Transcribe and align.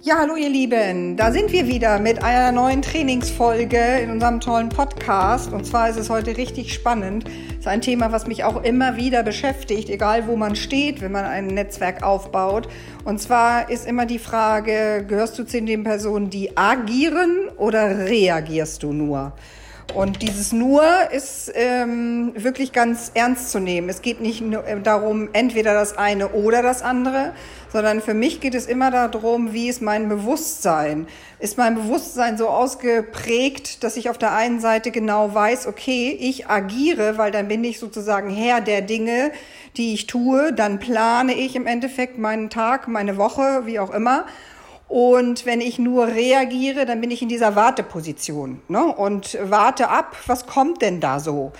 Ja, 0.00 0.18
hallo 0.20 0.36
ihr 0.36 0.48
Lieben, 0.48 1.16
da 1.16 1.32
sind 1.32 1.50
wir 1.50 1.66
wieder 1.66 1.98
mit 1.98 2.22
einer 2.22 2.52
neuen 2.52 2.82
Trainingsfolge 2.82 3.98
in 4.00 4.12
unserem 4.12 4.38
tollen 4.38 4.68
Podcast. 4.68 5.52
Und 5.52 5.66
zwar 5.66 5.90
ist 5.90 5.98
es 5.98 6.08
heute 6.08 6.36
richtig 6.36 6.72
spannend. 6.72 7.24
Es 7.50 7.58
ist 7.58 7.66
ein 7.66 7.80
Thema, 7.80 8.12
was 8.12 8.28
mich 8.28 8.44
auch 8.44 8.62
immer 8.62 8.96
wieder 8.96 9.24
beschäftigt, 9.24 9.90
egal 9.90 10.28
wo 10.28 10.36
man 10.36 10.54
steht, 10.54 11.00
wenn 11.00 11.10
man 11.10 11.24
ein 11.24 11.48
Netzwerk 11.48 12.04
aufbaut. 12.04 12.68
Und 13.04 13.20
zwar 13.20 13.70
ist 13.70 13.88
immer 13.88 14.06
die 14.06 14.20
Frage, 14.20 15.04
gehörst 15.06 15.36
du 15.36 15.42
zu 15.42 15.60
den 15.60 15.82
Personen, 15.82 16.30
die 16.30 16.56
agieren 16.56 17.48
oder 17.56 18.06
reagierst 18.06 18.84
du 18.84 18.92
nur? 18.92 19.32
Und 19.94 20.22
dieses 20.22 20.52
nur 20.52 20.82
ist 21.12 21.50
ähm, 21.54 22.32
wirklich 22.36 22.72
ganz 22.72 23.10
ernst 23.14 23.50
zu 23.50 23.58
nehmen. 23.58 23.88
Es 23.88 24.02
geht 24.02 24.20
nicht 24.20 24.42
nur 24.42 24.66
äh, 24.66 24.80
darum, 24.80 25.30
entweder 25.32 25.72
das 25.72 25.96
eine 25.96 26.28
oder 26.28 26.62
das 26.62 26.82
andere, 26.82 27.32
sondern 27.72 28.02
für 28.02 28.12
mich 28.12 28.40
geht 28.40 28.54
es 28.54 28.66
immer 28.66 28.90
darum, 28.90 29.54
wie 29.54 29.68
ist 29.68 29.80
mein 29.80 30.08
Bewusstsein? 30.10 31.06
Ist 31.38 31.56
mein 31.56 31.74
Bewusstsein 31.74 32.36
so 32.36 32.48
ausgeprägt, 32.48 33.82
dass 33.82 33.96
ich 33.96 34.10
auf 34.10 34.18
der 34.18 34.34
einen 34.34 34.60
Seite 34.60 34.90
genau 34.90 35.34
weiß, 35.34 35.66
okay, 35.66 36.16
ich 36.20 36.48
agiere, 36.48 37.16
weil 37.16 37.30
dann 37.30 37.48
bin 37.48 37.64
ich 37.64 37.78
sozusagen 37.78 38.28
Herr 38.28 38.60
der 38.60 38.82
Dinge, 38.82 39.32
die 39.78 39.94
ich 39.94 40.06
tue, 40.06 40.52
dann 40.52 40.80
plane 40.80 41.32
ich 41.32 41.56
im 41.56 41.66
Endeffekt 41.66 42.18
meinen 42.18 42.50
Tag, 42.50 42.88
meine 42.88 43.16
Woche, 43.16 43.62
wie 43.64 43.78
auch 43.78 43.90
immer 43.90 44.26
und 44.88 45.44
wenn 45.44 45.60
ich 45.60 45.78
nur 45.78 46.08
reagiere, 46.08 46.86
dann 46.86 47.00
bin 47.00 47.10
ich 47.10 47.20
in 47.20 47.28
dieser 47.28 47.54
Warteposition 47.54 48.62
ne? 48.68 48.84
und 48.84 49.38
warte 49.42 49.90
ab, 49.90 50.16
was 50.26 50.46
kommt 50.46 50.80
denn 50.80 51.00
da 51.00 51.20
so? 51.20 51.52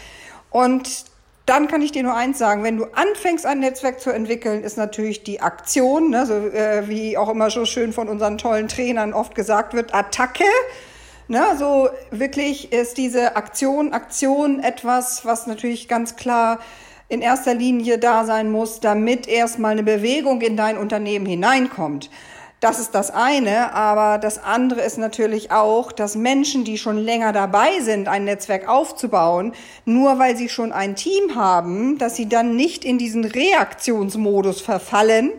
Und 0.51 1.05
dann 1.45 1.69
kann 1.69 1.83
ich 1.83 1.93
dir 1.93 2.03
nur 2.03 2.15
eins 2.15 2.39
sagen, 2.39 2.63
wenn 2.63 2.79
du 2.79 2.87
anfängst, 2.95 3.47
ein 3.47 3.61
Netzwerk 3.61 4.01
zu 4.01 4.11
entwickeln, 4.11 4.63
ist 4.63 4.77
natürlich 4.77 5.25
die 5.25 5.41
Aktion, 5.41 6.11
ne, 6.11 6.27
so, 6.27 6.35
äh, 6.35 6.89
wie 6.89 7.17
auch 7.17 7.31
immer 7.31 7.49
so 7.49 7.65
schön 7.65 7.95
von 7.95 8.09
unseren 8.09 8.37
tollen 8.37 8.69
Trainern 8.69 9.15
oft 9.15 9.35
gesagt 9.35 9.73
wird, 9.73 9.95
Attacke. 9.95 10.45
Ne, 11.27 11.43
so 11.59 11.89
wirklich 12.11 12.73
ist 12.73 12.99
diese 12.99 13.37
Aktion, 13.37 13.93
Aktion 13.93 14.61
etwas, 14.61 15.25
was 15.25 15.47
natürlich 15.47 15.89
ganz 15.89 16.17
klar 16.17 16.59
in 17.09 17.23
erster 17.23 17.55
Linie 17.55 17.99
da 17.99 18.25
sein 18.25 18.51
muss, 18.51 18.81
damit 18.81 19.27
erstmal 19.27 19.73
eine 19.73 19.83
Bewegung 19.83 20.43
in 20.43 20.57
dein 20.57 20.77
Unternehmen 20.77 21.25
hineinkommt. 21.25 22.11
Das 22.61 22.81
ist 22.81 22.93
das 22.93 23.13
eine, 23.13 23.73
aber 23.73 24.19
das 24.19 24.43
andere 24.43 24.81
ist 24.81 24.99
natürlich 24.99 25.53
auch, 25.53 25.93
dass 25.93 26.17
Menschen, 26.17 26.65
die 26.65 26.77
schon 26.77 26.99
länger 26.99 27.33
dabei 27.33 27.79
sind, 27.81 28.09
ein 28.09 28.25
Netzwerk 28.25 28.69
aufzubauen, 28.69 29.53
nur 29.85 30.19
weil 30.19 30.37
sie 30.37 30.49
schon 30.49 30.73
ein 30.73 30.97
Team 30.97 31.37
haben, 31.37 31.99
dass 31.99 32.17
sie 32.17 32.29
dann 32.29 32.57
nicht 32.57 32.85
in 32.85 32.99
diesen 32.99 33.25
Reaktionsmodus 33.25 34.61
verfallen. 34.61 35.31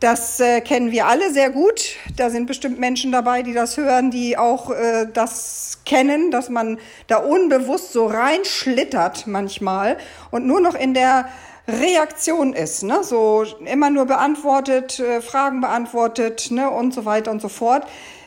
Das 0.00 0.40
äh, 0.40 0.62
kennen 0.62 0.90
wir 0.90 1.06
alle 1.06 1.32
sehr 1.34 1.50
gut. 1.50 1.96
Da 2.16 2.30
sind 2.30 2.46
bestimmt 2.46 2.78
Menschen 2.78 3.12
dabei, 3.12 3.42
die 3.42 3.52
das 3.52 3.76
hören, 3.76 4.10
die 4.10 4.38
auch 4.38 4.70
äh, 4.70 5.06
das 5.12 5.80
kennen, 5.84 6.30
dass 6.30 6.48
man 6.48 6.78
da 7.08 7.18
unbewusst 7.18 7.92
so 7.92 8.06
reinschlittert 8.06 9.26
manchmal 9.26 9.98
und 10.30 10.46
nur 10.46 10.62
noch 10.62 10.74
in 10.74 10.94
der 10.94 11.28
Reaktion 11.66 12.52
ist, 12.52 12.82
ne? 12.82 13.02
so 13.02 13.44
immer 13.64 13.88
nur 13.88 14.04
beantwortet, 14.04 15.00
äh, 15.00 15.22
Fragen 15.22 15.60
beantwortet 15.62 16.50
ne? 16.50 16.70
und 16.70 16.92
so 16.92 17.04
weiter 17.06 17.30
und 17.30 17.40
so 17.40 17.48
fort. 17.48 17.86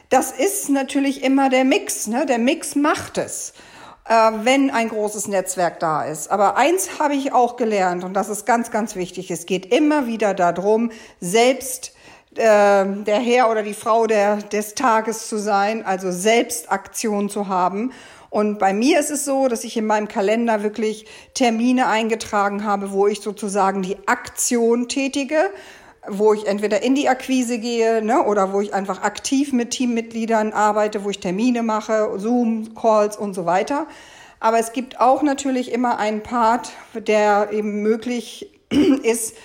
Das 0.10 0.32
ist 0.32 0.70
natürlich 0.70 1.24
immer 1.24 1.50
der 1.50 1.64
Mix. 1.64 2.08
Ne? 2.08 2.26
Der 2.26 2.40
Mix 2.40 2.76
macht 2.76 3.20
es, 3.20 3.54
äh, 4.06 4.14
wenn 4.42 4.72
ein 4.72 4.90
großes 4.90 5.28
Netzwerk 5.28 5.80
da 5.80 6.04
ist. 6.04 6.32
Aber 6.32 6.58
eins 6.58 7.00
habe 7.00 7.14
ich 7.14 7.32
auch 7.32 7.58
gelernt 7.58 8.04
und 8.04 8.14
das 8.14 8.30
ist 8.30 8.48
ganz, 8.48 8.72
ganz 8.72 8.96
wichtig. 8.96 9.30
Es 9.30 9.46
geht 9.46 9.72
immer 9.72 10.08
wieder 10.08 10.34
darum, 10.34 10.92
selbst 11.22 11.94
äh, 12.34 12.40
der 12.40 13.20
Herr 13.20 13.52
oder 13.52 13.62
die 13.62 13.76
Frau 13.76 14.08
der, 14.08 14.38
des 14.38 14.74
Tages 14.74 15.28
zu 15.28 15.38
sein, 15.38 15.86
also 15.86 16.12
selbst 16.12 16.72
Aktion 16.72 17.30
zu 17.30 17.48
haben 17.48 17.92
und 18.30 18.60
bei 18.60 18.74
mir 18.74 19.00
ist 19.00 19.12
es 19.12 19.26
so, 19.26 19.48
dass 19.48 19.64
ich 19.64 19.78
in 19.78 19.86
meinem 19.86 20.08
Kalender 20.08 20.64
wirklich 20.64 21.06
Termine 21.34 21.88
eingetragen 21.88 22.66
habe, 22.66 22.92
wo 22.92 23.08
ich 23.08 23.22
sozusagen 23.22 23.82
die 23.82 23.98
Aktion 24.06 24.88
tätige, 24.88 25.52
wo 26.08 26.34
ich 26.34 26.48
entweder 26.48 26.84
in 26.84 26.96
die 26.96 27.10
Akquise 27.10 27.58
gehe 27.60 28.02
ne, 28.02 28.24
oder 28.24 28.54
wo 28.54 28.62
ich 28.62 28.74
einfach 28.74 29.02
aktiv 29.02 29.54
mit 29.54 29.72
Teammitgliedern 29.72 30.54
arbeite, 30.54 31.04
wo 31.04 31.10
ich 31.10 31.20
Termine 31.20 31.64
mache, 31.64 32.18
Zoom-Calls 32.18 33.18
und 33.18 33.34
so 33.34 33.46
weiter. 33.46 33.88
Aber 34.40 34.60
es 34.60 34.72
gibt 34.72 35.00
auch 35.00 35.24
natürlich 35.24 35.72
immer 35.72 35.98
einen 35.98 36.22
Part, 36.22 36.72
der 36.94 37.50
eben 37.52 37.82
möglich 37.82 38.52
ist, 39.04 39.36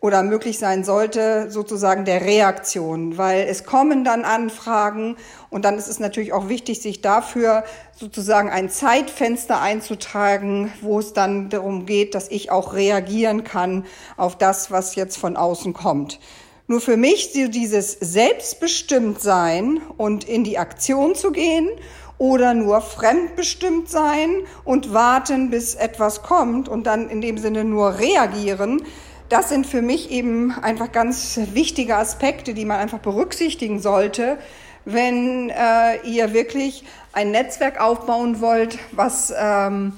oder 0.00 0.22
möglich 0.22 0.58
sein 0.58 0.82
sollte, 0.82 1.50
sozusagen 1.50 2.06
der 2.06 2.22
Reaktion, 2.22 3.18
weil 3.18 3.46
es 3.46 3.64
kommen 3.64 4.02
dann 4.02 4.24
Anfragen 4.24 5.16
und 5.50 5.66
dann 5.66 5.76
ist 5.76 5.88
es 5.88 6.00
natürlich 6.00 6.32
auch 6.32 6.48
wichtig, 6.48 6.80
sich 6.80 7.02
dafür 7.02 7.64
sozusagen 7.94 8.48
ein 8.48 8.70
Zeitfenster 8.70 9.60
einzutragen, 9.60 10.72
wo 10.80 10.98
es 10.98 11.12
dann 11.12 11.50
darum 11.50 11.84
geht, 11.84 12.14
dass 12.14 12.30
ich 12.30 12.50
auch 12.50 12.72
reagieren 12.72 13.44
kann 13.44 13.84
auf 14.16 14.38
das, 14.38 14.70
was 14.70 14.94
jetzt 14.94 15.18
von 15.18 15.36
außen 15.36 15.74
kommt. 15.74 16.18
Nur 16.66 16.80
für 16.80 16.96
mich 16.96 17.32
dieses 17.32 17.92
Selbstbestimmtsein 17.92 19.82
und 19.98 20.24
in 20.24 20.44
die 20.44 20.56
Aktion 20.56 21.14
zu 21.14 21.30
gehen 21.30 21.68
oder 22.16 22.54
nur 22.54 22.80
fremdbestimmt 22.80 23.90
sein 23.90 24.30
und 24.64 24.94
warten, 24.94 25.50
bis 25.50 25.74
etwas 25.74 26.22
kommt 26.22 26.68
und 26.68 26.84
dann 26.86 27.10
in 27.10 27.20
dem 27.20 27.38
Sinne 27.38 27.64
nur 27.64 27.98
reagieren, 27.98 28.82
das 29.30 29.48
sind 29.48 29.66
für 29.66 29.80
mich 29.80 30.10
eben 30.10 30.52
einfach 30.52 30.92
ganz 30.92 31.38
wichtige 31.54 31.96
Aspekte, 31.96 32.52
die 32.52 32.64
man 32.64 32.78
einfach 32.78 32.98
berücksichtigen 32.98 33.80
sollte, 33.80 34.38
wenn 34.84 35.50
äh, 35.50 36.00
ihr 36.04 36.32
wirklich 36.32 36.84
ein 37.12 37.30
Netzwerk 37.30 37.80
aufbauen 37.80 38.40
wollt, 38.40 38.78
was 38.92 39.32
ähm, 39.36 39.92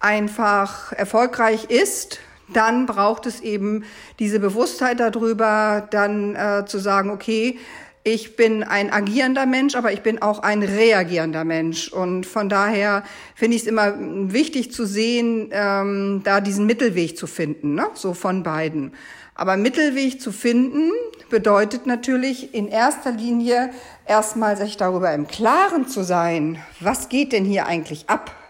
einfach 0.00 0.92
erfolgreich 0.92 1.64
ist, 1.70 2.20
dann 2.52 2.84
braucht 2.84 3.24
es 3.24 3.40
eben 3.40 3.84
diese 4.18 4.38
Bewusstheit 4.38 5.00
darüber, 5.00 5.88
dann 5.90 6.36
äh, 6.36 6.66
zu 6.66 6.78
sagen, 6.78 7.10
okay, 7.10 7.58
ich 8.06 8.36
bin 8.36 8.62
ein 8.62 8.92
agierender 8.92 9.46
Mensch, 9.46 9.74
aber 9.74 9.90
ich 9.92 10.02
bin 10.02 10.20
auch 10.20 10.40
ein 10.40 10.62
reagierender 10.62 11.44
Mensch. 11.44 11.88
Und 11.88 12.26
von 12.26 12.50
daher 12.50 13.02
finde 13.34 13.56
ich 13.56 13.62
es 13.62 13.68
immer 13.68 13.94
wichtig 13.98 14.72
zu 14.72 14.84
sehen, 14.84 15.48
ähm, 15.52 16.20
da 16.22 16.42
diesen 16.42 16.66
Mittelweg 16.66 17.16
zu 17.16 17.26
finden, 17.26 17.74
ne? 17.74 17.86
so 17.94 18.12
von 18.12 18.42
beiden. 18.42 18.92
Aber 19.34 19.56
Mittelweg 19.56 20.20
zu 20.20 20.32
finden 20.32 20.92
bedeutet 21.30 21.86
natürlich 21.86 22.54
in 22.54 22.68
erster 22.68 23.10
Linie 23.10 23.70
erstmal 24.06 24.58
sich 24.58 24.76
darüber 24.76 25.12
im 25.14 25.26
Klaren 25.26 25.88
zu 25.88 26.04
sein, 26.04 26.58
was 26.80 27.08
geht 27.08 27.32
denn 27.32 27.46
hier 27.46 27.66
eigentlich 27.66 28.10
ab? 28.10 28.43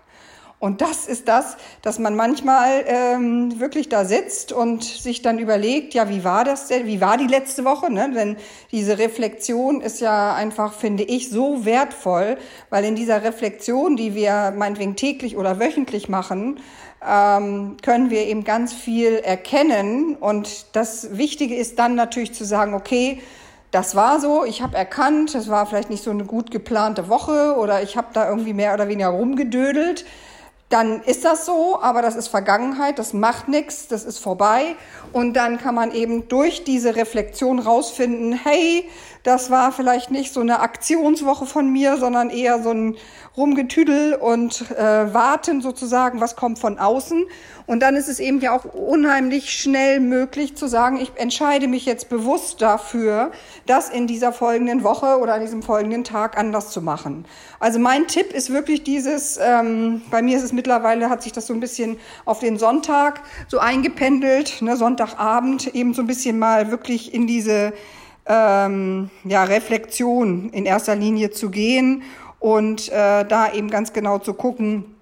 Und 0.65 0.81
das 0.81 1.07
ist 1.07 1.29
das, 1.29 1.59
dass 1.83 1.99
man 1.99 2.17
manchmal 2.17 2.85
ähm, 2.87 3.61
wirklich 3.61 3.91
da 3.91 4.07
sitzt 4.07 4.51
und 4.51 4.83
sich 4.83 5.21
dann 5.21 5.39
überlegt, 5.39 5.93
ja, 5.93 6.09
wie 6.09 6.25
war 6.25 6.43
das 6.43 6.69
denn? 6.69 6.87
Wie 6.87 7.03
war 7.03 7.19
die 7.19 7.27
letzte 7.27 7.67
Woche? 7.67 7.93
Ne? 7.93 8.11
Denn 8.15 8.39
diese 8.73 8.97
Reflexion 8.97 9.83
ist 9.83 10.01
ja 10.01 10.33
einfach, 10.33 10.73
finde 10.73 11.03
ich, 11.03 11.29
so 11.29 11.67
wertvoll, 11.67 12.39
weil 12.71 12.87
in 12.87 12.95
dieser 12.95 13.23
Reflexion, 13.25 13.97
die 13.97 14.15
wir 14.15 14.55
meinetwegen 14.57 14.97
täglich 14.97 15.37
oder 15.37 15.61
wöchentlich 15.61 16.09
machen, 16.09 16.59
ähm, 17.07 17.77
können 17.83 18.09
wir 18.09 18.25
eben 18.25 18.43
ganz 18.45 18.73
viel 18.73 19.17
erkennen. 19.17 20.17
Und 20.17 20.75
das 20.75 21.19
Wichtige 21.19 21.57
ist 21.57 21.79
dann 21.79 21.95
natürlich 21.95 22.33
zu 22.33 22.47
sagen, 22.47 22.73
okay, 22.73 23.21
das 23.71 23.95
war 23.97 24.19
so, 24.19 24.47
ich 24.47 24.63
habe 24.63 24.79
erkannt, 24.79 25.35
es 25.35 25.51
war 25.51 25.67
vielleicht 25.67 25.91
nicht 25.91 26.05
so 26.05 26.11
eine 26.11 26.25
gut 26.25 26.51
geplante 26.51 27.11
Woche 27.11 27.55
oder 27.59 27.83
ich 27.83 27.99
habe 27.99 28.07
da 28.15 28.27
irgendwie 28.31 28.55
mehr 28.55 28.73
oder 28.73 28.89
weniger 28.89 29.09
rumgedödelt 29.09 30.07
dann 30.69 31.03
ist 31.03 31.25
das 31.25 31.47
so, 31.47 31.79
aber 31.81 32.03
das 32.03 32.17
ist 32.17 32.29
Vergangenheit, 32.29 32.99
das 32.99 33.13
macht 33.13 33.49
nichts, 33.49 33.87
das 33.87 34.05
ist 34.05 34.19
vorbei. 34.19 34.77
Und 35.13 35.35
dann 35.35 35.59
kann 35.59 35.75
man 35.75 35.93
eben 35.93 36.27
durch 36.29 36.65
diese 36.65 36.97
Reflexion 36.97 37.59
rausfinden, 37.59 38.33
hey, 38.33 38.89
das 39.25 39.51
war 39.51 39.73
vielleicht 39.73 40.11
nicht 40.11 40.33
so 40.33 40.41
eine 40.41 40.61
Aktionswoche 40.61 41.47
von 41.47 41.73
mir, 41.73 41.97
sondern 41.97 42.29
eher 42.29 42.63
so 42.63 42.71
ein 42.71 42.97
Rumgetüdel 43.37 44.15
und 44.15 44.71
äh, 44.73 45.15
Warten 45.15 45.61
sozusagen, 45.61 46.21
was 46.21 46.37
kommt 46.37 46.59
von 46.59 46.79
außen. 46.79 47.25
Und 47.67 47.81
dann 47.81 47.97
ist 47.97 48.09
es 48.09 48.21
eben 48.21 48.41
ja 48.41 48.55
auch 48.55 48.67
unheimlich 48.67 49.51
schnell 49.51 49.99
möglich 49.99 50.57
zu 50.57 50.69
sagen, 50.69 51.01
ich 51.01 51.13
entscheide 51.17 51.67
mich 51.67 51.87
jetzt 51.87 52.11
bewusst 52.11 52.61
dafür, 52.61 53.33
das 53.67 53.89
in 53.89 54.07
dieser 54.07 54.33
folgenden 54.33 54.85
Woche 54.85 55.19
oder 55.19 55.35
an 55.35 55.41
diesem 55.41 55.63
folgenden 55.63 56.05
Tag 56.05 56.37
anders 56.37 56.71
zu 56.71 56.83
machen. 56.83 57.25
Also 57.61 57.79
mein 57.79 58.07
Tipp 58.07 58.31
ist 58.33 58.51
wirklich 58.53 58.85
dieses, 58.85 59.39
ähm, 59.43 60.03
bei 60.11 60.21
mir 60.21 60.37
ist 60.37 60.43
es 60.43 60.53
mittlerweile, 60.55 61.11
hat 61.11 61.23
sich 61.23 61.33
das 61.33 61.47
so 61.47 61.55
ein 61.55 61.61
bisschen 61.61 61.99
auf 62.25 62.41
den 62.41 62.59
Sonntag 62.59 63.23
so 63.49 63.59
eingependelt, 63.59 64.63
ne, 64.63 64.77
Sonntagabend 64.77 65.75
eben 65.75 65.95
so 65.95 66.03
ein 66.03 66.07
bisschen 66.07 66.39
mal 66.39 66.71
wirklich 66.71 67.13
in 67.13 67.27
diese 67.27 67.73
ähm, 68.27 69.11
ja, 69.25 69.45
Reflexion 69.45 70.51
in 70.51 70.65
erster 70.65 70.97
Linie 70.97 71.31
zu 71.31 71.51
gehen 71.51 72.03
und 72.41 72.89
äh, 72.91 73.25
da 73.25 73.53
eben 73.53 73.71
ganz 73.71 73.93
genau 73.93 74.19
zu 74.19 74.35
gucken, 74.35 74.97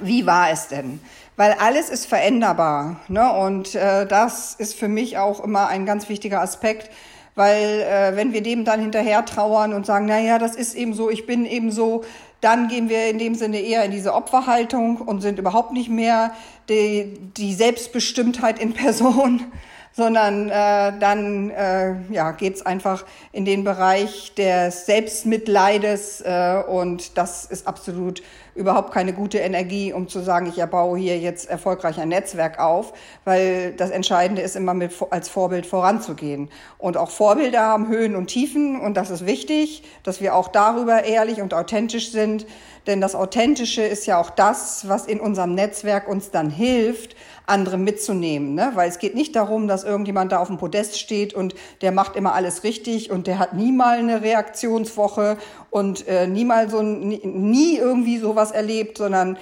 wie 0.00 0.26
war 0.26 0.50
es 0.50 0.68
denn? 0.68 1.00
Weil 1.36 1.56
alles 1.58 1.88
ist 1.88 2.06
veränderbar. 2.06 3.00
Ne? 3.08 3.32
Und 3.32 3.74
äh, 3.74 4.06
das 4.06 4.54
ist 4.54 4.74
für 4.74 4.88
mich 4.88 5.18
auch 5.18 5.42
immer 5.42 5.68
ein 5.68 5.86
ganz 5.86 6.08
wichtiger 6.08 6.40
Aspekt, 6.40 6.90
Weil 7.34 7.80
äh, 7.80 8.16
wenn 8.16 8.32
wir 8.32 8.42
dem 8.42 8.64
dann 8.64 8.80
hinterher 8.80 9.24
trauern 9.24 9.72
und 9.72 9.86
sagen, 9.86 10.06
na 10.06 10.20
ja, 10.20 10.38
das 10.38 10.54
ist 10.54 10.74
eben 10.74 10.94
so, 10.94 11.10
ich 11.10 11.26
bin 11.26 11.46
eben 11.46 11.72
so, 11.72 12.04
dann 12.44 12.68
gehen 12.68 12.90
wir 12.90 13.08
in 13.08 13.18
dem 13.18 13.34
Sinne 13.34 13.58
eher 13.60 13.84
in 13.84 13.90
diese 13.90 14.12
Opferhaltung 14.12 14.98
und 14.98 15.22
sind 15.22 15.38
überhaupt 15.38 15.72
nicht 15.72 15.88
mehr 15.88 16.34
die, 16.68 17.18
die 17.36 17.54
Selbstbestimmtheit 17.54 18.58
in 18.58 18.74
Person, 18.74 19.44
sondern 19.92 20.50
äh, 20.50 20.92
dann 20.98 21.50
äh, 21.50 21.94
ja, 22.10 22.32
geht 22.32 22.66
einfach 22.66 23.06
in 23.32 23.44
den 23.44 23.64
Bereich 23.64 24.34
des 24.34 24.86
Selbstmitleides 24.86 26.20
äh, 26.20 26.62
und 26.68 27.16
das 27.16 27.46
ist 27.46 27.66
absolut 27.66 28.22
überhaupt 28.54 28.92
keine 28.92 29.12
gute 29.12 29.38
Energie, 29.38 29.92
um 29.92 30.08
zu 30.08 30.20
sagen, 30.20 30.46
ich 30.46 30.58
erbaue 30.58 30.98
hier 30.98 31.18
jetzt 31.18 31.48
erfolgreich 31.48 31.98
ein 31.98 32.08
Netzwerk 32.08 32.58
auf, 32.58 32.92
weil 33.24 33.72
das 33.72 33.90
Entscheidende 33.90 34.42
ist 34.42 34.56
immer 34.56 34.74
mit, 34.74 34.92
als 35.10 35.28
Vorbild 35.28 35.66
voranzugehen. 35.66 36.48
Und 36.78 36.96
auch 36.96 37.10
Vorbilder 37.10 37.62
haben 37.62 37.88
Höhen 37.88 38.16
und 38.16 38.28
Tiefen 38.28 38.80
und 38.80 38.96
das 38.96 39.10
ist 39.10 39.26
wichtig, 39.26 39.82
dass 40.02 40.20
wir 40.20 40.34
auch 40.34 40.48
darüber 40.48 41.04
ehrlich 41.04 41.40
und 41.40 41.54
authentisch 41.54 42.10
sind, 42.10 42.46
denn 42.86 43.00
das 43.00 43.14
Authentische 43.14 43.82
ist 43.82 44.06
ja 44.06 44.20
auch 44.20 44.30
das, 44.30 44.88
was 44.88 45.06
in 45.06 45.18
unserem 45.18 45.54
Netzwerk 45.54 46.06
uns 46.06 46.30
dann 46.30 46.50
hilft, 46.50 47.16
andere 47.46 47.78
mitzunehmen. 47.78 48.54
Ne? 48.54 48.72
Weil 48.74 48.88
es 48.88 48.98
geht 48.98 49.14
nicht 49.14 49.36
darum, 49.36 49.68
dass 49.68 49.84
irgendjemand 49.84 50.32
da 50.32 50.38
auf 50.38 50.48
dem 50.48 50.58
Podest 50.58 50.98
steht 50.98 51.34
und 51.34 51.54
der 51.82 51.92
macht 51.92 52.16
immer 52.16 52.34
alles 52.34 52.62
richtig 52.64 53.10
und 53.10 53.26
der 53.26 53.38
hat 53.38 53.54
nie 53.54 53.72
mal 53.72 53.98
eine 53.98 54.22
Reaktionswoche 54.22 55.36
und 55.74 56.06
äh, 56.06 56.28
nie 56.28 56.44
mal 56.44 56.70
so 56.70 56.82
nie, 56.82 57.20
nie 57.24 57.76
irgendwie 57.78 58.18
sowas 58.18 58.52
erlebt, 58.52 58.96
sondern 58.96 59.36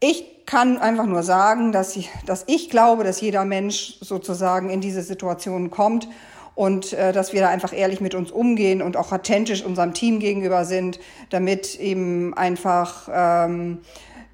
ich 0.00 0.44
kann 0.44 0.76
einfach 0.76 1.06
nur 1.06 1.22
sagen, 1.22 1.72
dass 1.72 1.96
ich, 1.96 2.10
dass 2.26 2.44
ich 2.46 2.68
glaube, 2.68 3.04
dass 3.04 3.22
jeder 3.22 3.46
Mensch 3.46 3.96
sozusagen 4.02 4.68
in 4.68 4.82
diese 4.82 5.00
Situation 5.00 5.70
kommt 5.70 6.06
und 6.54 6.92
äh, 6.92 7.12
dass 7.14 7.32
wir 7.32 7.40
da 7.40 7.48
einfach 7.48 7.72
ehrlich 7.72 8.02
mit 8.02 8.14
uns 8.14 8.30
umgehen 8.30 8.82
und 8.82 8.98
auch 8.98 9.12
authentisch 9.12 9.64
unserem 9.64 9.94
Team 9.94 10.20
gegenüber 10.20 10.66
sind, 10.66 11.00
damit 11.30 11.80
eben 11.80 12.34
einfach 12.34 13.08
ähm, 13.10 13.78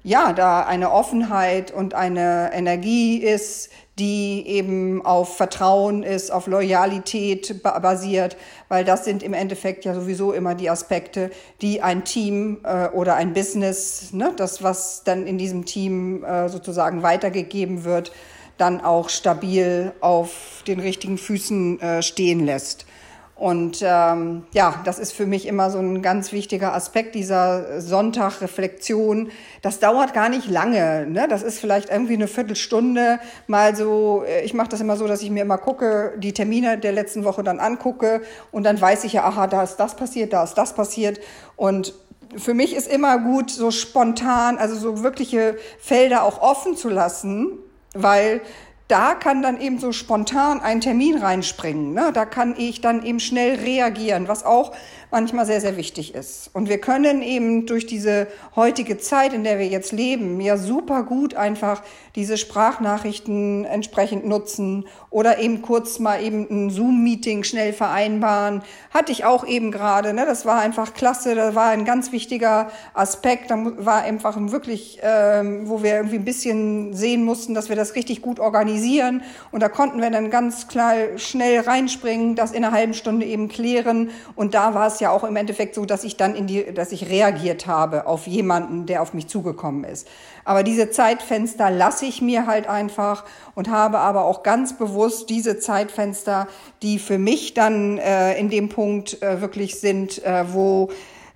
ja, 0.03 0.33
da 0.33 0.65
eine 0.65 0.91
Offenheit 0.91 1.71
und 1.71 1.93
eine 1.93 2.51
Energie 2.53 3.19
ist, 3.19 3.69
die 3.97 4.45
eben 4.47 5.05
auf 5.05 5.37
Vertrauen 5.37 6.03
ist, 6.03 6.31
auf 6.31 6.47
Loyalität 6.47 7.63
basiert, 7.63 8.35
weil 8.67 8.83
das 8.83 9.05
sind 9.05 9.23
im 9.23 9.33
Endeffekt 9.33 9.85
ja 9.85 9.93
sowieso 9.93 10.33
immer 10.33 10.53
die 10.53 10.69
Aspekte, 10.69 11.31
die 11.61 11.81
ein 11.81 12.03
Team 12.03 12.59
äh, 12.63 12.89
oder 12.89 13.15
ein 13.15 13.33
Business, 13.33 14.11
ne, 14.11 14.33
das 14.35 14.61
was 14.61 15.03
dann 15.05 15.25
in 15.25 15.37
diesem 15.37 15.65
Team 15.65 16.23
äh, 16.25 16.49
sozusagen 16.49 17.03
weitergegeben 17.03 17.85
wird, 17.85 18.11
dann 18.57 18.81
auch 18.81 19.09
stabil 19.09 19.93
auf 20.01 20.63
den 20.67 20.79
richtigen 20.79 21.17
Füßen 21.17 21.79
äh, 21.79 22.01
stehen 22.01 22.45
lässt. 22.45 22.85
Und 23.35 23.81
ähm, 23.81 24.45
ja, 24.53 24.81
das 24.85 24.97
ist 24.97 25.11
für 25.11 25.25
mich 25.25 25.45
immer 25.45 25.69
so 25.69 25.77
ein 25.77 26.01
ganz 26.01 26.31
wichtiger 26.31 26.73
Aspekt 26.73 27.15
dieser 27.15 27.81
Sonntag-Reflexion. 27.81 29.29
Das 29.61 29.79
dauert 29.79 30.13
gar 30.13 30.29
nicht 30.29 30.49
lange. 30.49 31.05
Ne? 31.05 31.27
Das 31.29 31.43
ist 31.43 31.59
vielleicht 31.59 31.89
irgendwie 31.89 32.13
eine 32.13 32.29
Viertelstunde. 32.29 33.19
Mal 33.47 33.75
so, 33.75 34.23
äh, 34.25 34.45
ich 34.45 34.53
mache 34.53 34.69
das 34.69 34.79
immer 34.79 34.95
so, 34.95 35.05
dass 35.05 35.21
ich 35.21 35.31
mir 35.31 35.41
immer 35.41 35.57
gucke, 35.57 36.13
die 36.17 36.31
Termine 36.31 36.77
der 36.77 36.93
letzten 36.93 37.25
Woche 37.25 37.43
dann 37.43 37.59
angucke 37.59 38.21
und 38.53 38.63
dann 38.63 38.79
weiß 38.79 39.03
ich 39.03 39.13
ja, 39.13 39.25
aha, 39.25 39.47
da 39.47 39.63
ist 39.63 39.75
das 39.75 39.97
passiert, 39.97 40.31
da 40.31 40.45
ist 40.45 40.53
das 40.53 40.73
passiert. 40.73 41.19
Und 41.57 41.93
für 42.37 42.53
mich 42.53 42.73
ist 42.73 42.87
immer 42.87 43.17
gut, 43.17 43.51
so 43.51 43.69
spontan, 43.69 44.57
also 44.57 44.75
so 44.75 45.03
wirkliche 45.03 45.57
Felder 45.79 46.23
auch 46.23 46.41
offen 46.41 46.77
zu 46.77 46.87
lassen, 46.87 47.59
weil 47.93 48.41
da 48.87 49.15
kann 49.15 49.41
dann 49.41 49.59
eben 49.59 49.79
so 49.79 49.91
spontan 49.91 50.59
ein 50.61 50.81
Termin 50.81 51.17
reinspringen. 51.17 51.93
Ne? 51.93 52.11
Da 52.13 52.25
kann 52.25 52.55
ich 52.57 52.81
dann 52.81 53.03
eben 53.03 53.19
schnell 53.19 53.55
reagieren, 53.55 54.27
was 54.27 54.45
auch 54.45 54.73
manchmal 55.11 55.45
sehr, 55.45 55.61
sehr 55.61 55.77
wichtig 55.77 56.13
ist. 56.15 56.49
Und 56.53 56.69
wir 56.69 56.79
können 56.79 57.21
eben 57.21 57.65
durch 57.65 57.85
diese 57.85 58.27
heutige 58.55 58.97
Zeit, 58.97 59.33
in 59.33 59.43
der 59.43 59.59
wir 59.59 59.67
jetzt 59.67 59.91
leben, 59.91 60.39
ja 60.41 60.57
super 60.57 61.03
gut 61.03 61.35
einfach 61.35 61.81
diese 62.15 62.37
Sprachnachrichten 62.37 63.65
entsprechend 63.65 64.25
nutzen 64.25 64.85
oder 65.09 65.39
eben 65.39 65.61
kurz 65.61 65.99
mal 65.99 66.21
eben 66.21 66.47
ein 66.49 66.69
Zoom-Meeting 66.69 67.43
schnell 67.43 67.73
vereinbaren. 67.73 68.63
Hatte 68.91 69.11
ich 69.11 69.25
auch 69.25 69.45
eben 69.45 69.71
gerade. 69.71 70.13
Ne? 70.13 70.25
Das 70.25 70.45
war 70.45 70.59
einfach 70.59 70.93
klasse. 70.93 71.35
Das 71.35 71.55
war 71.55 71.69
ein 71.69 71.83
ganz 71.83 72.11
wichtiger 72.11 72.71
Aspekt. 72.93 73.51
Da 73.51 73.57
war 73.77 74.03
einfach 74.03 74.37
wirklich, 74.37 74.99
ähm, 75.03 75.67
wo 75.69 75.83
wir 75.83 75.95
irgendwie 75.95 76.15
ein 76.15 76.25
bisschen 76.25 76.93
sehen 76.93 77.25
mussten, 77.25 77.53
dass 77.53 77.69
wir 77.69 77.75
das 77.75 77.95
richtig 77.95 78.21
gut 78.21 78.39
organisieren. 78.39 79.23
Und 79.51 79.61
da 79.61 79.69
konnten 79.69 80.01
wir 80.01 80.09
dann 80.09 80.29
ganz 80.29 80.67
klar 80.67 80.95
schnell 81.17 81.61
reinspringen, 81.61 82.35
das 82.35 82.51
in 82.51 82.63
einer 82.63 82.73
halben 82.73 82.93
Stunde 82.93 83.25
eben 83.25 83.49
klären. 83.49 84.09
Und 84.35 84.53
da 84.53 84.73
war 84.73 84.87
es 84.87 84.99
ja 84.99 85.04
auch 85.11 85.23
im 85.23 85.35
Endeffekt 85.35 85.75
so, 85.75 85.85
dass 85.85 86.03
ich 86.03 86.17
dann 86.17 86.35
in 86.35 86.47
die, 86.47 86.73
dass 86.73 86.91
ich 86.91 87.09
reagiert 87.09 87.67
habe 87.67 88.07
auf 88.07 88.27
jemanden, 88.27 88.85
der 88.85 89.01
auf 89.01 89.13
mich 89.13 89.27
zugekommen 89.27 89.83
ist. 89.83 90.07
Aber 90.43 90.63
diese 90.63 90.89
Zeitfenster 90.89 91.69
lasse 91.71 92.05
ich 92.05 92.21
mir 92.21 92.47
halt 92.47 92.67
einfach 92.67 93.25
und 93.55 93.69
habe 93.69 93.99
aber 93.99 94.25
auch 94.25 94.43
ganz 94.43 94.77
bewusst 94.77 95.29
diese 95.29 95.59
Zeitfenster, 95.59 96.47
die 96.81 96.99
für 96.99 97.17
mich 97.17 97.53
dann 97.53 97.97
äh, 97.97 98.37
in 98.37 98.49
dem 98.49 98.69
Punkt 98.69 99.21
äh, 99.21 99.41
wirklich 99.41 99.79
sind, 99.79 100.23
äh, 100.23 100.45
wo 100.53 100.89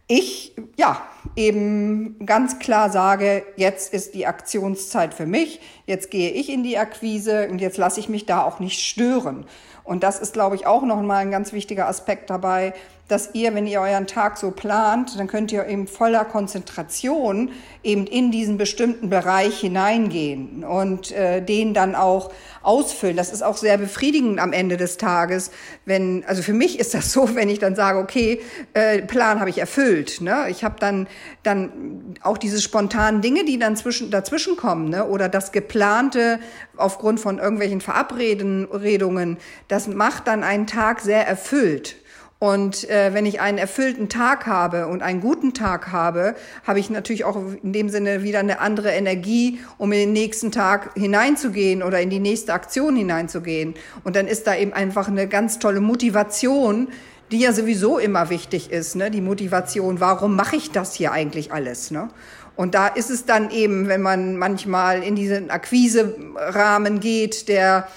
ich 0.07 0.55
ja 0.75 1.01
eben 1.35 2.25
ganz 2.25 2.59
klar 2.59 2.89
sage, 2.89 3.43
jetzt 3.55 3.93
ist 3.93 4.13
die 4.13 4.25
Aktionszeit 4.25 5.13
für 5.13 5.25
mich, 5.25 5.59
jetzt 5.85 6.11
gehe 6.11 6.31
ich 6.31 6.49
in 6.49 6.63
die 6.63 6.77
Akquise 6.77 7.47
und 7.49 7.59
jetzt 7.59 7.77
lasse 7.77 7.99
ich 7.99 8.09
mich 8.09 8.25
da 8.25 8.43
auch 8.43 8.59
nicht 8.59 8.79
stören. 8.79 9.45
Und 9.83 10.03
das 10.03 10.19
ist, 10.19 10.33
glaube 10.33 10.55
ich, 10.55 10.67
auch 10.67 10.83
noch 10.83 11.01
mal 11.01 11.17
ein 11.17 11.31
ganz 11.31 11.51
wichtiger 11.51 11.87
Aspekt 11.87 12.29
dabei, 12.29 12.73
dass 13.09 13.31
ihr, 13.33 13.55
wenn 13.55 13.65
ihr 13.65 13.81
euren 13.81 14.05
Tag 14.05 14.37
so 14.37 14.51
plant, 14.51 15.19
dann 15.19 15.27
könnt 15.27 15.51
ihr 15.51 15.65
eben 15.67 15.87
voller 15.87 16.23
Konzentration 16.25 17.49
eben 17.83 18.05
in 18.05 18.29
diesen 18.31 18.57
bestimmten 18.57 19.09
Bereich 19.09 19.59
hineingehen 19.59 20.63
und 20.63 21.11
äh, 21.11 21.41
den 21.41 21.73
dann 21.73 21.95
auch 21.95 22.31
ausfüllen. 22.61 23.17
Das 23.17 23.33
ist 23.33 23.41
auch 23.41 23.57
sehr 23.57 23.79
befriedigend 23.79 24.39
am 24.39 24.53
Ende 24.53 24.77
des 24.77 24.97
Tages, 24.97 25.49
wenn, 25.85 26.23
also 26.27 26.43
für 26.43 26.53
mich 26.53 26.79
ist 26.79 26.93
das 26.93 27.11
so, 27.11 27.35
wenn 27.35 27.49
ich 27.49 27.57
dann 27.57 27.75
sage, 27.75 27.97
okay, 27.97 28.41
äh, 28.73 29.01
Plan 29.01 29.39
habe 29.39 29.49
ich 29.49 29.57
erfüllt. 29.57 30.21
Ne? 30.21 30.45
Ich 30.49 30.63
habe 30.63 30.75
dann, 30.79 31.07
dann 31.43 32.15
auch 32.21 32.37
diese 32.37 32.61
spontanen 32.61 33.21
Dinge, 33.21 33.45
die 33.45 33.59
dann 33.59 33.75
zwischen, 33.75 34.11
dazwischen 34.11 34.55
kommen, 34.55 34.89
ne? 34.89 35.07
oder 35.07 35.29
das 35.29 35.51
geplante 35.51 36.39
aufgrund 36.77 37.19
von 37.19 37.39
irgendwelchen 37.39 37.81
Verabredungen, 37.81 39.37
das 39.67 39.87
macht 39.87 40.27
dann 40.27 40.43
einen 40.43 40.67
Tag 40.67 41.01
sehr 41.01 41.27
erfüllt. 41.27 41.95
Und 42.39 42.89
äh, 42.89 43.13
wenn 43.13 43.25
ich 43.25 43.41
einen 43.41 43.57
erfüllten 43.57 44.07
Tag 44.07 44.47
habe 44.47 44.87
und 44.87 45.03
einen 45.03 45.19
guten 45.19 45.53
Tag 45.53 45.91
habe, 45.91 46.35
habe 46.65 46.79
ich 46.79 46.89
natürlich 46.89 47.25
auch 47.25 47.35
in 47.61 47.73
dem 47.73 47.89
Sinne 47.89 48.23
wieder 48.23 48.39
eine 48.39 48.61
andere 48.61 48.91
Energie, 48.91 49.59
um 49.77 49.91
in 49.91 49.99
den 49.99 50.13
nächsten 50.13 50.49
Tag 50.49 50.91
hineinzugehen 50.95 51.83
oder 51.83 51.99
in 51.99 52.09
die 52.09 52.19
nächste 52.19 52.53
Aktion 52.53 52.95
hineinzugehen. 52.95 53.73
Und 54.05 54.15
dann 54.15 54.25
ist 54.25 54.47
da 54.47 54.55
eben 54.55 54.71
einfach 54.71 55.09
eine 55.09 55.27
ganz 55.27 55.59
tolle 55.59 55.81
Motivation, 55.81 56.87
die 57.31 57.39
ja 57.39 57.53
sowieso 57.53 57.99
immer 57.99 58.29
wichtig 58.29 58.71
ist, 58.71 58.95
ne? 58.95 59.11
die 59.11 59.21
Motivation, 59.21 59.99
warum 59.99 60.35
mache 60.35 60.55
ich 60.55 60.71
das 60.71 60.93
hier 60.93 61.11
eigentlich 61.11 61.51
alles? 61.51 61.91
Ne? 61.91 62.09
Und 62.55 62.75
da 62.75 62.87
ist 62.87 63.09
es 63.09 63.25
dann 63.25 63.51
eben, 63.51 63.87
wenn 63.87 64.01
man 64.01 64.35
manchmal 64.37 65.03
in 65.03 65.15
diesen 65.15 65.49
Akquise-Rahmen 65.49 66.99
geht, 66.99 67.47
der 67.47 67.87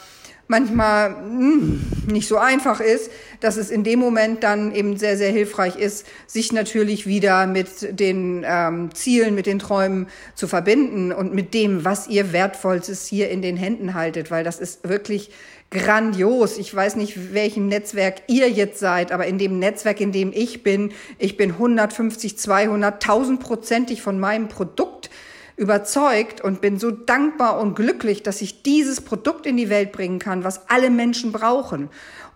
manchmal 0.46 1.10
mh, 1.10 1.16
hm, 1.18 1.80
nicht 2.06 2.28
so 2.28 2.36
einfach 2.36 2.80
ist, 2.80 3.10
dass 3.40 3.56
es 3.56 3.70
in 3.70 3.84
dem 3.84 3.98
Moment 3.98 4.42
dann 4.42 4.74
eben 4.74 4.96
sehr, 4.98 5.16
sehr 5.16 5.32
hilfreich 5.32 5.76
ist, 5.76 6.06
sich 6.26 6.52
natürlich 6.52 7.06
wieder 7.06 7.46
mit 7.46 7.98
den 7.98 8.44
ähm, 8.46 8.94
Zielen, 8.94 9.34
mit 9.34 9.46
den 9.46 9.58
Träumen 9.58 10.08
zu 10.34 10.46
verbinden 10.46 11.10
und 11.10 11.34
mit 11.34 11.54
dem, 11.54 11.84
was 11.84 12.06
ihr 12.06 12.32
Wertvollstes 12.32 13.06
hier 13.06 13.30
in 13.30 13.40
den 13.40 13.56
Händen 13.56 13.94
haltet, 13.94 14.30
weil 14.30 14.44
das 14.44 14.60
ist 14.60 14.86
wirklich 14.88 15.30
grandios. 15.72 16.58
Ich 16.58 16.72
weiß 16.72 16.94
nicht, 16.96 17.34
welchem 17.34 17.66
Netzwerk 17.66 18.22
ihr 18.28 18.48
jetzt 18.48 18.78
seid, 18.78 19.10
aber 19.10 19.26
in 19.26 19.38
dem 19.38 19.58
Netzwerk, 19.58 20.00
in 20.00 20.12
dem 20.12 20.32
ich 20.32 20.62
bin, 20.62 20.92
ich 21.18 21.36
bin 21.36 21.52
150, 21.52 22.38
200, 22.38 22.94
1000 22.94 23.40
prozentig 23.40 24.02
von 24.02 24.20
meinem 24.20 24.46
Produkt 24.46 25.10
überzeugt 25.56 26.40
und 26.40 26.60
bin 26.60 26.78
so 26.78 26.90
dankbar 26.90 27.58
und 27.58 27.74
glücklich, 27.74 28.22
dass 28.22 28.42
ich 28.42 28.62
dieses 28.62 29.00
Produkt 29.00 29.46
in 29.46 29.56
die 29.56 29.68
Welt 29.68 29.92
bringen 29.92 30.18
kann, 30.18 30.44
was 30.44 30.68
alle 30.68 30.90
Menschen 30.90 31.32
brauchen. 31.32 31.88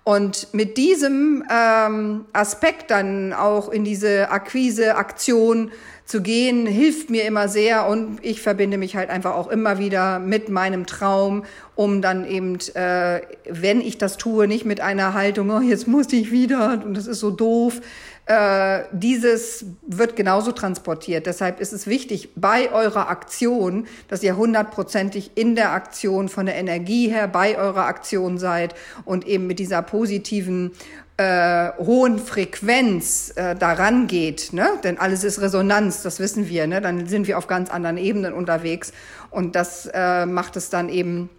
Und 0.05 0.55
mit 0.55 0.77
diesem 0.77 1.45
ähm, 1.51 2.27
Aspekt 2.33 2.91
dann 2.93 3.33
auch 3.33 3.69
in 3.69 3.83
diese 3.85 4.31
Akquise-Aktion 4.31 5.73
zu 6.07 6.23
gehen, 6.23 6.67
hilft 6.67 7.11
mir 7.11 7.25
immer 7.25 7.49
sehr 7.49 7.89
und 7.89 8.19
ich 8.23 8.41
verbinde 8.41 8.79
mich 8.79 8.95
halt 8.95 9.11
einfach 9.11 9.35
auch 9.35 9.49
immer 9.49 9.79
wieder 9.79 10.21
mit 10.21 10.49
meinem 10.49 10.87
Traum, 10.87 11.45
um 11.75 12.01
dann 12.01 12.25
eben, 12.25 12.59
äh, 12.75 13.21
wenn 13.49 13.81
ich 13.81 13.99
das 13.99 14.17
tue, 14.17 14.47
nicht 14.47 14.65
mit 14.65 14.81
einer 14.81 15.15
Haltung, 15.15 15.51
oh, 15.51 15.61
jetzt 15.61 15.89
muss 15.89 16.13
ich 16.13 16.31
wieder 16.31 16.81
und 16.85 16.97
das 16.97 17.09
ist 17.09 17.19
so 17.19 17.33
doof, 17.33 17.81
äh, 18.27 18.83
dieses 18.93 19.67
wird 19.87 20.17
genauso 20.17 20.53
transportiert. 20.53 21.27
Deshalb 21.27 21.61
ist 21.61 21.73
es 21.73 21.87
wichtig 21.87 22.31
bei 22.35 22.73
eurer 22.73 23.09
Aktion, 23.09 23.87
dass 24.09 24.23
ihr 24.23 24.37
hundertprozentig 24.37 25.33
in 25.37 25.55
der 25.55 25.73
Aktion 25.73 26.29
von 26.29 26.47
der 26.47 26.57
Energie 26.57 27.09
her 27.09 27.29
bei 27.29 27.57
eurer 27.57 27.87
Aktion 27.87 28.39
seid 28.39 28.75
und 29.05 29.27
eben 29.27 29.47
mit 29.47 29.59
dieser 29.61 29.83
positiven 29.83 30.73
äh, 31.19 31.73
hohen 31.79 32.19
Frequenz 32.19 33.33
äh, 33.37 33.55
daran 33.55 34.07
geht, 34.07 34.53
ne? 34.53 34.69
denn 34.85 34.99
alles 34.99 35.25
ist 35.25 35.41
Resonanz, 35.41 36.03
das 36.03 36.21
wissen 36.21 36.49
wir, 36.49 36.67
ne? 36.67 36.81
dann 36.81 37.07
sind 37.07 37.27
wir 37.27 37.39
auf 37.39 37.47
ganz 37.47 37.71
anderen 37.71 37.97
Ebenen 37.97 38.35
unterwegs 38.35 38.93
und 39.31 39.57
das 39.57 39.89
äh, 39.93 40.27
macht 40.27 40.57
es 40.57 40.69
dann 40.69 40.89
eben 40.91 41.31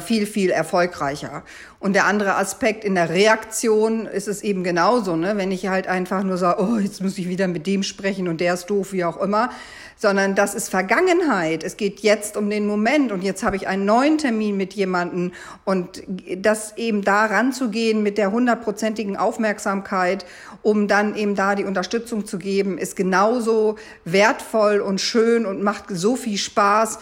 viel, 0.00 0.26
viel 0.26 0.50
erfolgreicher. 0.50 1.42
Und 1.80 1.94
der 1.94 2.04
andere 2.04 2.36
Aspekt 2.36 2.84
in 2.84 2.94
der 2.94 3.08
Reaktion 3.08 4.04
ist 4.04 4.28
es 4.28 4.42
eben 4.42 4.64
genauso, 4.64 5.16
ne? 5.16 5.38
wenn 5.38 5.50
ich 5.50 5.68
halt 5.68 5.86
einfach 5.86 6.22
nur 6.22 6.36
sage, 6.36 6.62
oh, 6.62 6.76
jetzt 6.76 7.00
muss 7.02 7.16
ich 7.16 7.26
wieder 7.26 7.48
mit 7.48 7.66
dem 7.66 7.82
sprechen 7.82 8.28
und 8.28 8.40
der 8.42 8.52
ist 8.52 8.66
doof, 8.66 8.92
wie 8.92 9.02
auch 9.02 9.16
immer, 9.16 9.48
sondern 9.96 10.34
das 10.34 10.54
ist 10.54 10.68
Vergangenheit. 10.68 11.64
Es 11.64 11.78
geht 11.78 12.00
jetzt 12.00 12.36
um 12.36 12.50
den 12.50 12.66
Moment 12.66 13.12
und 13.12 13.22
jetzt 13.22 13.42
habe 13.42 13.56
ich 13.56 13.66
einen 13.66 13.86
neuen 13.86 14.18
Termin 14.18 14.58
mit 14.58 14.74
jemandem 14.74 15.32
und 15.64 16.02
das 16.36 16.76
eben 16.76 17.02
da 17.02 17.24
ranzugehen 17.24 18.02
mit 18.02 18.18
der 18.18 18.30
hundertprozentigen 18.30 19.16
Aufmerksamkeit, 19.16 20.26
um 20.62 20.86
dann 20.86 21.16
eben 21.16 21.34
da 21.34 21.54
die 21.54 21.64
Unterstützung 21.64 22.26
zu 22.26 22.36
geben, 22.36 22.76
ist 22.76 22.94
genauso 22.94 23.76
wertvoll 24.04 24.80
und 24.80 25.00
schön 25.00 25.46
und 25.46 25.62
macht 25.62 25.84
so 25.88 26.16
viel 26.16 26.36
Spaß. 26.36 26.98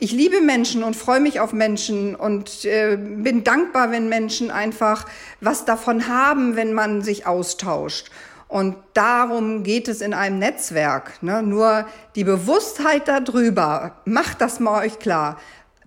Ich 0.00 0.12
liebe 0.12 0.40
Menschen 0.40 0.84
und 0.84 0.94
freue 0.94 1.18
mich 1.18 1.40
auf 1.40 1.52
Menschen 1.52 2.14
und 2.14 2.64
äh, 2.64 2.96
bin 2.96 3.42
dankbar, 3.42 3.90
wenn 3.90 4.08
Menschen 4.08 4.52
einfach 4.52 5.06
was 5.40 5.64
davon 5.64 6.06
haben, 6.06 6.54
wenn 6.54 6.72
man 6.72 7.02
sich 7.02 7.26
austauscht. 7.26 8.08
Und 8.46 8.76
darum 8.94 9.64
geht 9.64 9.88
es 9.88 10.00
in 10.00 10.14
einem 10.14 10.38
Netzwerk. 10.38 11.20
Ne? 11.20 11.42
Nur 11.42 11.84
die 12.14 12.22
Bewusstheit 12.22 13.08
darüber, 13.08 13.96
macht 14.04 14.40
das 14.40 14.60
mal 14.60 14.86
euch 14.86 15.00
klar. 15.00 15.36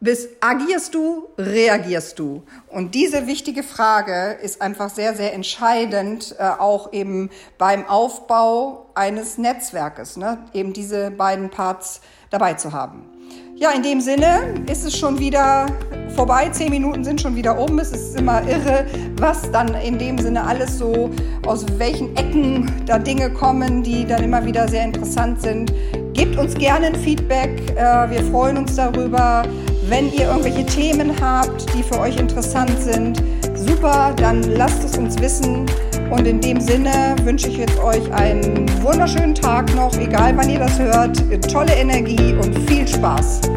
Bis 0.01 0.27
agierst 0.41 0.94
du, 0.94 1.30
reagierst 1.38 2.20
du? 2.20 2.44
Und 2.68 2.96
diese 2.96 3.27
wichtige 3.27 3.63
Frage 3.63 4.38
ist 4.41 4.62
einfach 4.62 4.89
sehr, 4.89 5.15
sehr 5.15 5.34
entscheidend, 5.34 6.36
äh, 6.38 6.44
auch 6.44 6.91
eben 6.91 7.30
beim 7.58 7.88
Aufbau 7.88 8.88
eines 8.94 9.38
Netzwerkes, 9.38 10.18
ne? 10.18 10.39
eben 10.51 10.74
diese 10.74 11.12
beiden 11.12 11.50
Parts 11.50 12.01
dabei 12.30 12.56
zu 12.56 12.74
haben. 12.74 13.11
Ja, 13.62 13.70
in 13.75 13.84
dem 13.84 14.01
Sinne 14.01 14.56
ist 14.68 14.84
es 14.88 14.98
schon 14.98 15.20
wieder 15.20 15.68
vorbei. 16.15 16.50
Zehn 16.51 16.72
Minuten 16.72 17.03
sind 17.03 17.22
schon 17.22 17.36
wieder 17.36 17.60
um. 17.60 17.77
Es 17.77 17.91
ist 17.91 18.20
immer 18.20 18.41
irre, 18.50 18.88
was 19.18 19.51
dann 19.51 19.75
in 19.75 20.00
dem 20.00 20.18
Sinne 20.18 20.44
alles 20.44 20.80
so, 20.80 21.12
aus 21.46 21.63
welchen 21.77 22.15
Ecken 22.18 22.72
da 22.88 22.98
Dinge 22.98 23.30
kommen, 23.30 23.84
die 23.84 24.03
dann 24.03 24.24
immer 24.24 24.44
wieder 24.44 24.68
sehr 24.68 24.84
interessant 24.84 25.44
sind. 25.44 25.72
Gebt 26.13 26.39
uns 26.39 26.56
gerne 26.56 26.88
ein 26.88 26.96
Feedback. 26.96 27.51
Äh, 27.75 28.10
wir 28.10 28.24
freuen 28.32 28.58
uns 28.58 28.77
darüber. 28.77 29.44
Wenn 29.88 30.12
ihr 30.12 30.25
irgendwelche 30.25 30.65
Themen 30.65 31.13
habt, 31.22 31.72
die 31.75 31.84
für 31.84 32.00
euch 32.00 32.18
interessant 32.18 32.74
sind, 32.80 33.22
super, 33.53 34.12
dann 34.15 34.41
lasst 34.41 34.84
es 34.84 34.98
uns 34.98 35.20
wissen. 35.20 35.68
Und 36.10 36.25
in 36.25 36.41
dem 36.41 36.60
Sinne 36.60 37.15
wünsche 37.24 37.48
ich 37.48 37.58
jetzt 37.58 37.77
euch 37.77 38.12
einen 38.12 38.65
wunderschönen 38.82 39.36
Tag 39.36 39.74
noch, 39.75 39.96
egal 40.00 40.36
wann 40.36 40.50
ihr 40.50 40.60
das 40.60 40.80
hört. 40.80 41.22
Tolle 41.51 41.74
Energie 41.75 42.34
und 42.34 42.58
viel 42.68 42.88
Spaß. 42.88 43.50